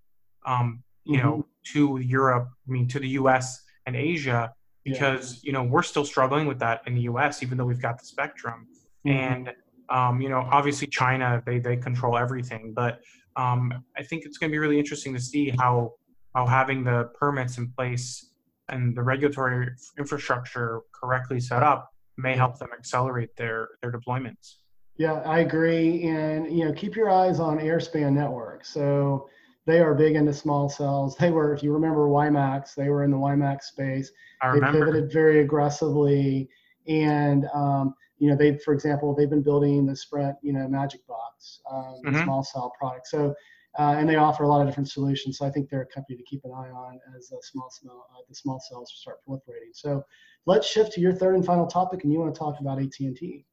um, 0.45 0.83
you 1.05 1.17
mm-hmm. 1.17 1.27
know, 1.27 1.45
to 1.73 1.99
Europe, 1.99 2.49
I 2.67 2.71
mean, 2.71 2.87
to 2.89 2.99
the 2.99 3.09
US 3.09 3.63
and 3.85 3.95
Asia, 3.95 4.53
because, 4.83 5.35
yeah. 5.35 5.39
you 5.47 5.53
know, 5.53 5.63
we're 5.63 5.83
still 5.83 6.05
struggling 6.05 6.47
with 6.47 6.59
that 6.59 6.81
in 6.87 6.95
the 6.95 7.01
US, 7.01 7.43
even 7.43 7.57
though 7.57 7.65
we've 7.65 7.81
got 7.81 7.99
the 7.99 8.05
spectrum. 8.05 8.67
Mm-hmm. 9.05 9.17
And, 9.17 9.53
um, 9.89 10.21
you 10.21 10.29
know, 10.29 10.47
obviously 10.51 10.87
China, 10.87 11.41
they, 11.45 11.59
they 11.59 11.77
control 11.77 12.17
everything. 12.17 12.73
But 12.75 13.01
um, 13.35 13.83
I 13.97 14.03
think 14.03 14.25
it's 14.25 14.37
going 14.37 14.49
to 14.49 14.53
be 14.53 14.59
really 14.59 14.79
interesting 14.79 15.13
to 15.13 15.21
see 15.21 15.53
how, 15.57 15.93
how 16.35 16.45
having 16.45 16.83
the 16.83 17.09
permits 17.19 17.57
in 17.57 17.71
place 17.71 18.30
and 18.71 18.95
the 18.95 19.03
regulatory 19.03 19.67
infrastructure 19.97 20.81
correctly 20.91 21.39
set 21.39 21.63
up 21.63 21.93
may 22.17 22.35
help 22.35 22.57
them 22.57 22.69
accelerate 22.77 23.35
their, 23.35 23.69
their 23.81 23.91
deployments. 23.91 24.55
Yeah, 24.97 25.13
I 25.25 25.39
agree. 25.39 26.03
And, 26.03 26.51
you 26.55 26.65
know, 26.65 26.73
keep 26.73 26.95
your 26.95 27.09
eyes 27.09 27.39
on 27.39 27.57
Airspan 27.57 28.13
Network. 28.13 28.65
So, 28.65 29.29
they 29.67 29.79
are 29.79 29.93
big 29.93 30.15
into 30.15 30.33
small 30.33 30.69
cells. 30.69 31.15
They 31.19 31.31
were, 31.31 31.53
if 31.53 31.63
you 31.63 31.71
remember 31.71 32.07
WiMAX, 32.07 32.75
they 32.75 32.89
were 32.89 33.03
in 33.03 33.11
the 33.11 33.17
WiMAX 33.17 33.63
space. 33.63 34.11
I 34.41 34.47
remember. 34.47 34.79
they 34.79 34.85
pivoted 34.85 35.11
very 35.11 35.41
aggressively, 35.41 36.49
and 36.87 37.47
um, 37.53 37.93
you 38.17 38.29
know, 38.29 38.35
they, 38.35 38.57
for 38.57 38.73
example, 38.73 39.15
they've 39.15 39.29
been 39.29 39.43
building 39.43 39.85
the 39.85 39.95
Sprint, 39.95 40.35
you 40.41 40.53
know, 40.53 40.67
Magic 40.67 41.05
Box, 41.07 41.61
um, 41.71 42.01
mm-hmm. 42.05 42.23
small 42.23 42.43
cell 42.43 42.73
product. 42.79 43.07
So, 43.07 43.35
uh, 43.79 43.95
and 43.97 44.07
they 44.09 44.15
offer 44.15 44.43
a 44.43 44.47
lot 44.47 44.61
of 44.61 44.67
different 44.67 44.89
solutions. 44.89 45.37
So 45.37 45.45
I 45.45 45.49
think 45.49 45.69
they're 45.69 45.81
a 45.81 45.87
company 45.87 46.17
to 46.17 46.23
keep 46.23 46.43
an 46.43 46.51
eye 46.51 46.69
on 46.69 46.99
as 47.17 47.29
the 47.29 47.39
small 47.41 47.69
cell, 47.69 48.05
uh, 48.11 48.21
the 48.27 48.35
small 48.35 48.59
cells 48.59 48.91
start 48.95 49.17
proliferating. 49.27 49.73
So 49.73 50.03
let's 50.45 50.67
shift 50.67 50.93
to 50.93 51.01
your 51.01 51.13
third 51.13 51.35
and 51.35 51.45
final 51.45 51.67
topic, 51.67 52.03
and 52.03 52.11
you 52.11 52.19
want 52.19 52.33
to 52.33 52.39
talk 52.39 52.59
about 52.59 52.79
AT 52.79 52.93
and 52.99 53.15
T. 53.15 53.45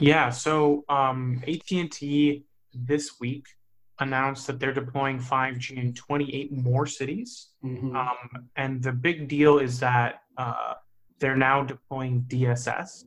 Yeah. 0.00 0.30
So 0.30 0.84
um, 0.88 1.42
AT 1.46 1.70
and 1.72 1.90
T 1.90 2.46
this 2.74 3.18
week 3.20 3.46
announced 4.00 4.46
that 4.46 4.60
they're 4.60 4.74
deploying 4.74 5.18
5G 5.18 5.76
in 5.76 5.94
28 5.94 6.52
more 6.52 6.86
cities. 6.86 7.48
Mm-hmm. 7.64 7.96
Um, 7.96 8.48
and 8.56 8.82
the 8.82 8.92
big 8.92 9.28
deal 9.28 9.58
is 9.58 9.80
that 9.80 10.22
uh, 10.36 10.74
they're 11.18 11.36
now 11.36 11.62
deploying 11.62 12.24
DSS, 12.28 13.04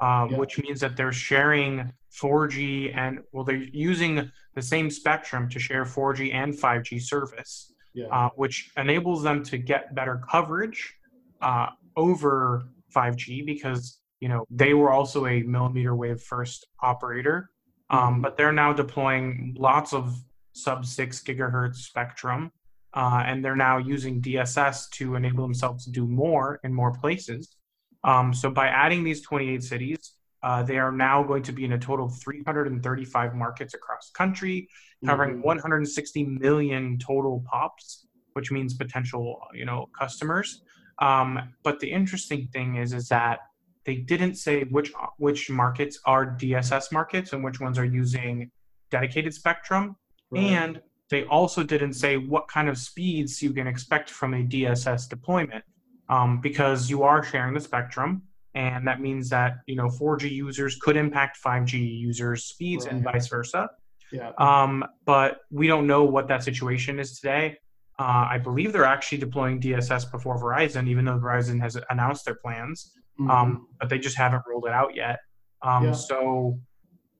uh, 0.00 0.26
yeah. 0.30 0.36
which 0.36 0.58
means 0.58 0.80
that 0.80 0.96
they're 0.96 1.12
sharing 1.12 1.90
4G 2.20 2.96
and, 2.96 3.20
well, 3.32 3.44
they're 3.44 3.56
using 3.56 4.30
the 4.54 4.62
same 4.62 4.90
spectrum 4.90 5.48
to 5.50 5.58
share 5.58 5.84
4G 5.84 6.32
and 6.32 6.54
5G 6.54 7.02
service, 7.02 7.72
yeah. 7.94 8.06
uh, 8.06 8.30
which 8.36 8.70
enables 8.76 9.22
them 9.22 9.42
to 9.44 9.58
get 9.58 9.94
better 9.94 10.20
coverage 10.30 10.94
uh, 11.42 11.68
over 11.96 12.68
5G 12.94 13.44
because, 13.44 14.00
you 14.20 14.28
know, 14.28 14.44
they 14.50 14.74
were 14.74 14.90
also 14.90 15.26
a 15.26 15.42
millimeter 15.42 15.94
wave 15.94 16.20
first 16.20 16.66
operator. 16.82 17.50
Um, 17.88 17.98
mm-hmm. 17.98 18.22
but 18.22 18.36
they're 18.36 18.52
now 18.52 18.72
deploying 18.72 19.54
lots 19.58 19.92
of 19.92 20.16
sub 20.52 20.84
6 20.84 21.22
gigahertz 21.22 21.76
spectrum, 21.76 22.50
uh, 22.94 23.22
and 23.24 23.44
they're 23.44 23.54
now 23.54 23.78
using 23.78 24.20
DSS 24.20 24.90
to 24.92 25.14
enable 25.14 25.44
themselves 25.44 25.84
to 25.84 25.90
do 25.92 26.06
more 26.06 26.58
in 26.64 26.74
more 26.74 26.92
places. 26.92 27.56
Um, 28.02 28.32
so 28.32 28.50
by 28.50 28.68
adding 28.68 29.04
these 29.04 29.20
28 29.22 29.62
cities, 29.62 30.15
uh, 30.46 30.62
they 30.62 30.78
are 30.78 30.92
now 30.92 31.24
going 31.24 31.42
to 31.42 31.50
be 31.50 31.64
in 31.64 31.72
a 31.72 31.78
total 31.78 32.06
of 32.06 32.16
335 32.20 33.34
markets 33.34 33.74
across 33.74 34.10
the 34.10 34.16
country, 34.16 34.68
covering 35.04 35.32
mm-hmm. 35.32 35.42
160 35.42 36.24
million 36.24 36.96
total 37.00 37.44
pops, 37.50 38.06
which 38.34 38.52
means 38.52 38.72
potential, 38.72 39.40
you 39.52 39.64
know, 39.64 39.86
customers. 39.98 40.62
Um, 41.02 41.52
but 41.64 41.80
the 41.80 41.90
interesting 41.90 42.46
thing 42.52 42.76
is, 42.76 42.92
is 42.92 43.08
that 43.08 43.40
they 43.84 43.96
didn't 43.96 44.36
say 44.36 44.62
which 44.76 44.92
which 45.18 45.50
markets 45.50 45.98
are 46.04 46.24
DSS 46.24 46.92
markets 46.92 47.32
and 47.32 47.42
which 47.42 47.58
ones 47.58 47.76
are 47.76 47.84
using 47.84 48.48
dedicated 48.92 49.34
spectrum. 49.34 49.96
Right. 50.30 50.44
And 50.44 50.80
they 51.10 51.24
also 51.24 51.64
didn't 51.64 51.94
say 51.94 52.18
what 52.18 52.46
kind 52.46 52.68
of 52.68 52.78
speeds 52.78 53.42
you 53.42 53.52
can 53.52 53.66
expect 53.66 54.10
from 54.10 54.32
a 54.32 54.44
DSS 54.44 55.08
deployment, 55.08 55.64
um, 56.08 56.40
because 56.40 56.88
you 56.88 57.02
are 57.02 57.24
sharing 57.24 57.52
the 57.52 57.60
spectrum, 57.60 58.22
and 58.56 58.86
that 58.86 59.00
means 59.00 59.28
that 59.28 59.58
you 59.66 59.76
know 59.76 59.86
4G 59.86 60.30
users 60.30 60.76
could 60.76 60.96
impact 60.96 61.38
5G 61.44 61.98
users' 62.00 62.44
speeds 62.46 62.86
right. 62.86 62.94
and 62.94 63.04
vice 63.04 63.28
versa. 63.28 63.68
Yeah. 64.10 64.32
Um, 64.38 64.84
but 65.04 65.40
we 65.50 65.66
don't 65.66 65.86
know 65.86 66.04
what 66.04 66.26
that 66.28 66.42
situation 66.42 66.98
is 66.98 67.20
today. 67.20 67.58
Uh, 67.98 68.26
I 68.30 68.38
believe 68.38 68.72
they're 68.72 68.84
actually 68.84 69.18
deploying 69.18 69.60
DSS 69.60 70.10
before 70.10 70.38
Verizon, 70.38 70.88
even 70.88 71.04
though 71.04 71.18
Verizon 71.18 71.60
has 71.60 71.78
announced 71.90 72.24
their 72.24 72.36
plans, 72.36 72.92
mm-hmm. 73.20 73.30
um, 73.30 73.68
but 73.78 73.88
they 73.88 73.98
just 73.98 74.16
haven't 74.16 74.42
rolled 74.48 74.66
it 74.66 74.72
out 74.72 74.94
yet. 74.94 75.18
Um, 75.62 75.86
yeah. 75.86 75.92
So 75.92 76.58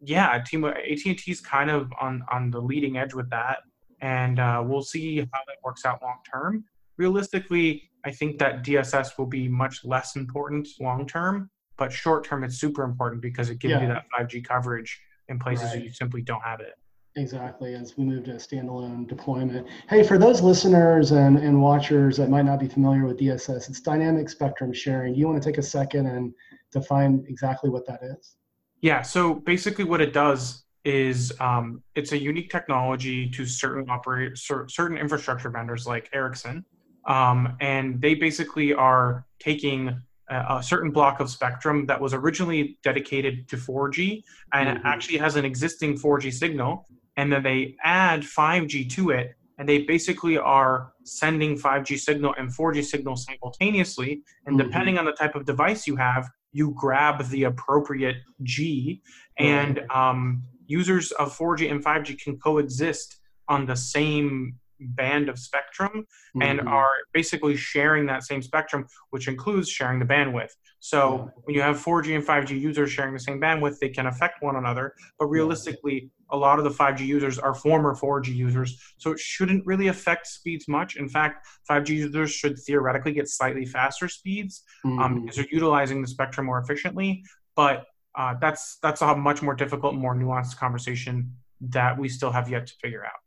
yeah, 0.01 0.43
team 0.47 0.65
AT 0.65 0.77
and 1.07 1.19
T 1.19 1.31
is 1.31 1.41
kind 1.41 1.71
of 1.71 1.93
on 2.01 2.23
on 2.33 2.51
the 2.51 2.61
leading 2.61 2.97
edge 2.97 3.13
with 3.13 3.29
that, 3.31 3.59
and 4.01 4.39
uh, 4.39 4.63
we'll 4.65 4.83
see 4.83 5.19
how 5.19 5.41
that 5.47 5.57
works 5.63 5.85
out 5.85 6.01
long 6.03 6.19
term. 6.31 6.65
Realistically, 6.97 7.91
I 8.07 8.13
think 8.13 8.39
that 8.39 8.65
DSS 8.65 9.19
will 9.19 9.27
be 9.27 9.49
much 9.49 9.85
less 9.85 10.15
important 10.15 10.69
long 10.81 11.07
term, 11.09 11.51
but 11.77 11.93
short 11.93 12.25
term 12.25 12.45
it's 12.45 12.57
super 12.57 12.85
important 12.85 13.21
because 13.21 13.51
it 13.51 13.59
gives 13.59 13.73
yeah. 13.73 13.83
you 13.83 13.89
that 13.89 14.05
5G 14.17 14.45
coverage 14.45 15.01
in 15.29 15.41
places 15.41 15.65
right. 15.65 15.75
where 15.75 15.85
you 15.85 15.91
simply 15.91 16.23
don't 16.23 16.43
have 16.43 16.61
it. 16.61 16.75
Exactly, 17.17 17.75
as 17.75 17.97
we 17.97 18.05
move 18.05 18.25
to 18.25 18.33
a 18.33 18.37
standalone 18.37 19.09
deployment. 19.09 19.67
Hey, 19.89 20.05
for 20.05 20.19
those 20.19 20.41
listeners 20.41 21.11
and, 21.11 21.39
and 21.39 21.61
watchers 21.61 22.17
that 22.19 22.31
might 22.31 22.45
not 22.45 22.61
be 22.61 22.69
familiar 22.69 23.07
with 23.07 23.19
DSS, 23.19 23.69
it's 23.69 23.81
dynamic 23.81 24.29
spectrum 24.29 24.73
sharing. 24.73 25.15
Do 25.15 25.19
you 25.19 25.27
want 25.27 25.43
to 25.43 25.49
take 25.49 25.59
a 25.59 25.63
second 25.63 26.07
and 26.07 26.33
define 26.73 27.25
exactly 27.27 27.71
what 27.71 27.87
that 27.89 28.01
is? 28.05 28.37
Yeah. 28.83 29.03
So 29.03 29.35
basically, 29.35 29.85
what 29.85 30.01
it 30.01 30.13
does 30.13 30.63
is 30.85 31.33
um, 31.41 31.83
it's 31.97 32.13
a 32.13 32.19
unique 32.19 32.51
technology 32.51 33.29
to 33.31 33.47
certain 33.47 33.91
operate 33.91 34.39
certain 34.39 34.97
infrastructure 34.97 35.51
vendors 35.51 35.87
like 35.87 36.09
Ericsson, 36.13 36.65
um, 37.07 37.57
and 37.61 38.01
they 38.01 38.15
basically 38.15 38.75
are 38.75 39.27
taking 39.39 40.01
a, 40.29 40.57
a, 40.59 40.63
certain 40.63 40.91
block 40.91 41.21
of 41.21 41.31
spectrum 41.31 41.87
that 41.87 42.01
was 42.01 42.13
originally 42.13 42.79
dedicated 42.83 43.49
to 43.49 43.57
4G 43.57 44.23
and 44.53 44.79
mm-hmm. 44.79 44.87
actually 44.87 45.19
has 45.19 45.37
an 45.37 45.45
existing 45.45 45.97
4G 45.97 46.33
signal, 46.33 46.87
and 47.17 47.33
then 47.33 47.43
they 47.43 47.77
add 47.83 48.23
5G 48.23 48.91
to 48.91 49.11
it, 49.11 49.35
and 49.59 49.69
they 49.69 49.83
basically 49.83 50.37
are 50.37 50.93
sending 51.05 51.57
5G 51.57 51.99
signal 51.99 52.35
and 52.39 52.51
4G 52.51 52.85
signal 52.85 53.17
simultaneously, 53.17 54.23
and 54.47 54.59
mm-hmm. 54.59 54.67
depending 54.67 54.99
on 54.99 55.05
the 55.05 55.13
type 55.13 55.35
of 55.35 55.47
device 55.47 55.87
you 55.87 55.97
have, 55.97 56.29
you 56.53 56.75
grab 56.77 57.25
the 57.29 57.45
appropriate 57.45 58.17
G, 58.43 59.03
and 59.39 59.81
um, 59.91 60.43
users 60.67 61.13
of 61.13 61.37
4G 61.37 61.71
and 61.71 61.85
5G 61.85 62.21
can 62.21 62.39
coexist 62.39 63.19
on 63.49 63.67
the 63.67 63.77
same 63.77 64.59
band 64.81 65.29
of 65.29 65.39
spectrum 65.39 65.91
mm-hmm. 66.37 66.43
and 66.43 66.61
are 66.69 66.91
basically 67.13 67.57
sharing 67.57 68.07
that 68.07 68.25
same 68.25 68.43
spectrum, 68.43 68.87
which 69.11 69.29
includes 69.29 69.69
sharing 69.69 69.99
the 69.99 70.05
bandwidth. 70.05 70.51
So 70.81 71.31
when 71.45 71.55
you 71.55 71.63
have 71.63 71.83
4G 71.83 72.15
and 72.15 72.25
5G 72.25 72.61
users 72.61 72.93
sharing 72.93 73.13
the 73.13 73.21
same 73.21 73.41
bandwidth, 73.41 73.79
they 73.79 73.89
can 73.89 74.07
affect 74.07 74.43
one 74.43 74.57
another. 74.57 74.95
But 75.19 75.27
realistically, 75.27 76.11
a 76.31 76.37
lot 76.37 76.59
of 76.59 76.65
the 76.65 76.71
5G 76.71 77.01
users 77.01 77.39
are 77.39 77.55
former 77.55 77.95
4G 77.95 78.35
users, 78.35 78.81
so 78.99 79.13
it 79.13 79.19
shouldn't 79.19 79.65
really 79.67 79.89
affect 79.89 80.27
speeds 80.27 80.69
much. 80.69 80.97
In 80.97 81.09
fact, 81.09 81.47
5G 81.71 81.89
users 81.91 82.31
should 82.31 82.59
theoretically 82.59 83.13
get 83.13 83.29
slightly 83.29 83.65
faster 83.65 84.09
speeds 84.09 84.63
um, 84.85 84.91
mm-hmm. 84.93 85.03
um, 85.03 85.21
because 85.21 85.37
they're 85.37 85.47
utilizing 85.51 86.03
the 86.03 86.09
spectrum 86.09 86.47
more 86.47 86.59
efficiently. 86.59 87.25
But 87.55 87.87
uh, 88.17 88.35
that's 88.41 88.79
that's 88.83 89.03
a 89.03 89.15
much 89.15 89.43
more 89.43 89.55
difficult, 89.55 89.95
more 89.95 90.15
nuanced 90.15 90.57
conversation 90.57 91.35
that 91.61 91.99
we 91.99 92.09
still 92.09 92.31
have 92.31 92.49
yet 92.49 92.67
to 92.67 92.75
figure 92.83 93.05
out. 93.05 93.21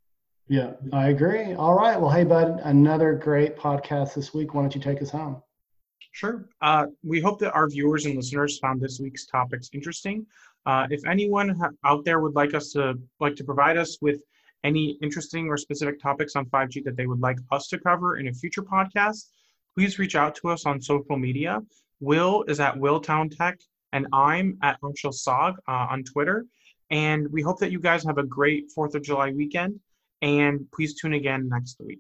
Yeah, 0.49 0.71
I 0.91 1.09
agree. 1.09 1.53
All 1.53 1.75
right. 1.75 1.99
Well, 1.99 2.09
hey, 2.09 2.23
bud, 2.23 2.59
another 2.63 3.13
great 3.13 3.55
podcast 3.55 4.15
this 4.15 4.33
week. 4.33 4.55
Why 4.55 4.61
don't 4.61 4.73
you 4.73 4.81
take 4.81 4.99
us 4.99 5.11
home? 5.11 5.43
Sure. 6.11 6.49
Uh, 6.59 6.87
we 7.03 7.21
hope 7.21 7.37
that 7.39 7.51
our 7.53 7.69
viewers 7.69 8.07
and 8.07 8.15
listeners 8.15 8.57
found 8.57 8.81
this 8.81 8.99
week's 8.99 9.27
topics 9.27 9.69
interesting. 9.73 10.25
Uh, 10.65 10.87
if 10.89 11.05
anyone 11.05 11.55
out 11.85 12.03
there 12.03 12.19
would 12.19 12.33
like 12.33 12.55
us 12.55 12.71
to 12.71 12.99
like 13.19 13.35
to 13.35 13.43
provide 13.43 13.77
us 13.77 13.99
with 14.01 14.23
any 14.63 14.97
interesting 15.03 15.47
or 15.47 15.55
specific 15.55 16.01
topics 16.01 16.35
on 16.35 16.47
5G 16.47 16.83
that 16.83 16.97
they 16.97 17.05
would 17.05 17.21
like 17.21 17.37
us 17.51 17.67
to 17.67 17.77
cover 17.77 18.17
in 18.17 18.27
a 18.27 18.33
future 18.33 18.63
podcast, 18.63 19.27
please 19.75 19.99
reach 19.99 20.15
out 20.15 20.33
to 20.35 20.49
us 20.49 20.65
on 20.65 20.81
social 20.81 21.15
media. 21.15 21.61
Will 21.99 22.43
is 22.47 22.59
at 22.59 22.75
Willtown 22.75 23.29
Tech 23.29 23.59
And 23.93 24.07
I'm 24.13 24.57
at 24.63 24.81
Anshel 24.81 25.13
Sag 25.13 25.53
uh, 25.67 25.87
on 25.91 26.03
Twitter. 26.03 26.47
And 26.89 27.31
we 27.31 27.43
hope 27.43 27.59
that 27.59 27.71
you 27.71 27.79
guys 27.79 28.03
have 28.03 28.17
a 28.17 28.23
great 28.23 28.71
4th 28.75 28.95
of 28.95 29.03
July 29.03 29.31
weekend. 29.31 29.79
And 30.21 30.69
please 30.71 30.99
tune 30.99 31.13
again 31.13 31.49
next 31.49 31.77
week. 31.79 31.97